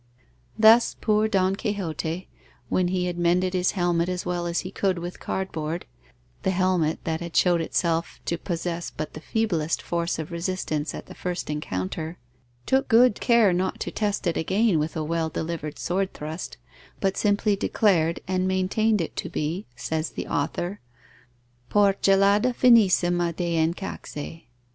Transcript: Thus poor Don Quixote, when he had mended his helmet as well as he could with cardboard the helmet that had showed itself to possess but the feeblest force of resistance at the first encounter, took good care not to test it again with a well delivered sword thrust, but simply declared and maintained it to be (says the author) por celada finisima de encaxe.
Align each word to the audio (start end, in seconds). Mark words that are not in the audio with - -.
Thus 0.57 0.95
poor 0.99 1.27
Don 1.27 1.55
Quixote, 1.55 2.27
when 2.69 2.87
he 2.87 3.05
had 3.05 3.19
mended 3.19 3.53
his 3.53 3.73
helmet 3.73 4.09
as 4.09 4.25
well 4.25 4.47
as 4.47 4.61
he 4.61 4.71
could 4.71 4.97
with 4.97 5.19
cardboard 5.19 5.85
the 6.41 6.49
helmet 6.49 6.97
that 7.03 7.21
had 7.21 7.35
showed 7.35 7.61
itself 7.61 8.19
to 8.25 8.39
possess 8.39 8.89
but 8.89 9.13
the 9.13 9.21
feeblest 9.21 9.79
force 9.79 10.17
of 10.17 10.31
resistance 10.31 10.95
at 10.95 11.05
the 11.05 11.13
first 11.13 11.51
encounter, 11.51 12.17
took 12.65 12.87
good 12.87 13.19
care 13.21 13.53
not 13.53 13.79
to 13.81 13.91
test 13.91 14.25
it 14.25 14.37
again 14.37 14.79
with 14.79 14.95
a 14.97 15.03
well 15.03 15.29
delivered 15.29 15.77
sword 15.77 16.15
thrust, 16.15 16.57
but 16.99 17.15
simply 17.15 17.55
declared 17.55 18.21
and 18.27 18.47
maintained 18.47 19.01
it 19.01 19.15
to 19.17 19.29
be 19.29 19.67
(says 19.75 20.09
the 20.09 20.25
author) 20.25 20.79
por 21.69 21.93
celada 22.01 22.55
finisima 22.55 23.31
de 23.35 23.55
encaxe. 23.55 24.45